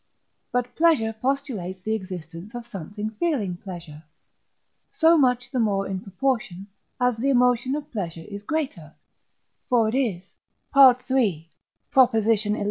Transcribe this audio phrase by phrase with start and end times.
[0.51, 4.03] But pleasure postulates the existence of something feeling pleasure,
[4.89, 6.65] so much the more in proportion
[6.99, 8.95] as the emotion of pleasure is greater;
[9.69, 10.33] for it is
[10.75, 11.45] (III.
[11.45, 11.49] xi.